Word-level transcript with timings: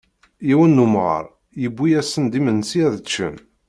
Yiwen 0.47 0.75
n 0.79 0.83
umγar 0.85 1.25
yewwi-asen-d 1.61 2.33
imensi 2.39 2.81
ad 2.87 2.95
ččen. 3.05 3.35